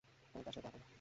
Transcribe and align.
আমি 0.35 0.43
তার 0.43 0.53
সাথে 0.53 0.61
দেখা 0.61 0.71
করব। 0.75 0.85